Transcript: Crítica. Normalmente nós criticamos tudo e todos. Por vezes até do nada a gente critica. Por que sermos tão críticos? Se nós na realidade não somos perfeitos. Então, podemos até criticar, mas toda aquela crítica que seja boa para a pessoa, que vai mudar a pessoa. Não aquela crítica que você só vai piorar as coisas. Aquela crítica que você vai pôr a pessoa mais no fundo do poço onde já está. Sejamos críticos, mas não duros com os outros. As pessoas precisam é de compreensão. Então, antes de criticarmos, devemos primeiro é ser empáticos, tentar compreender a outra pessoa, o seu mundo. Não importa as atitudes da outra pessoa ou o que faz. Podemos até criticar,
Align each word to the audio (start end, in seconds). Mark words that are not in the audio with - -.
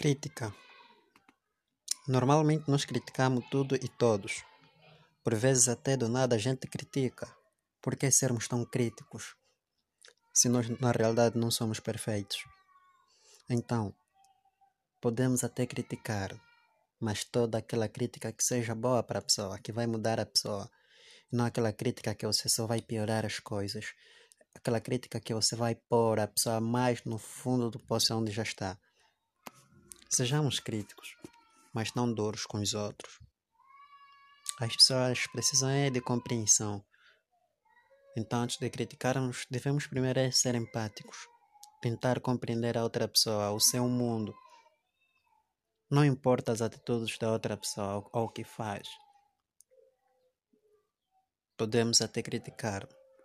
Crítica. 0.00 0.54
Normalmente 2.06 2.70
nós 2.70 2.84
criticamos 2.84 3.44
tudo 3.50 3.74
e 3.74 3.88
todos. 3.88 4.44
Por 5.24 5.34
vezes 5.34 5.68
até 5.68 5.96
do 5.96 6.08
nada 6.08 6.36
a 6.36 6.38
gente 6.38 6.68
critica. 6.68 7.26
Por 7.82 7.96
que 7.96 8.08
sermos 8.08 8.46
tão 8.46 8.64
críticos? 8.64 9.34
Se 10.32 10.48
nós 10.48 10.68
na 10.78 10.92
realidade 10.92 11.36
não 11.36 11.50
somos 11.50 11.80
perfeitos. 11.80 12.44
Então, 13.50 13.92
podemos 15.00 15.42
até 15.42 15.66
criticar, 15.66 16.30
mas 17.00 17.24
toda 17.24 17.58
aquela 17.58 17.88
crítica 17.88 18.32
que 18.32 18.44
seja 18.44 18.76
boa 18.76 19.02
para 19.02 19.18
a 19.18 19.22
pessoa, 19.22 19.58
que 19.58 19.72
vai 19.72 19.88
mudar 19.88 20.20
a 20.20 20.26
pessoa. 20.26 20.70
Não 21.32 21.44
aquela 21.44 21.72
crítica 21.72 22.14
que 22.14 22.24
você 22.24 22.48
só 22.48 22.68
vai 22.68 22.80
piorar 22.80 23.26
as 23.26 23.40
coisas. 23.40 23.86
Aquela 24.54 24.80
crítica 24.80 25.18
que 25.18 25.34
você 25.34 25.56
vai 25.56 25.74
pôr 25.74 26.20
a 26.20 26.28
pessoa 26.28 26.60
mais 26.60 27.02
no 27.02 27.18
fundo 27.18 27.68
do 27.68 27.80
poço 27.80 28.14
onde 28.14 28.30
já 28.30 28.44
está. 28.44 28.78
Sejamos 30.10 30.58
críticos, 30.58 31.14
mas 31.74 31.92
não 31.92 32.10
duros 32.10 32.46
com 32.46 32.58
os 32.58 32.72
outros. 32.72 33.20
As 34.58 34.74
pessoas 34.74 35.26
precisam 35.26 35.68
é 35.68 35.90
de 35.90 36.00
compreensão. 36.00 36.82
Então, 38.16 38.40
antes 38.40 38.56
de 38.56 38.70
criticarmos, 38.70 39.44
devemos 39.50 39.86
primeiro 39.86 40.18
é 40.18 40.30
ser 40.30 40.54
empáticos, 40.54 41.28
tentar 41.82 42.20
compreender 42.20 42.78
a 42.78 42.82
outra 42.82 43.06
pessoa, 43.06 43.50
o 43.50 43.60
seu 43.60 43.86
mundo. 43.86 44.34
Não 45.90 46.02
importa 46.02 46.52
as 46.52 46.62
atitudes 46.62 47.18
da 47.18 47.30
outra 47.30 47.54
pessoa 47.58 48.08
ou 48.10 48.24
o 48.24 48.28
que 48.30 48.44
faz. 48.44 48.88
Podemos 51.58 52.00
até 52.00 52.22
criticar, 52.22 52.88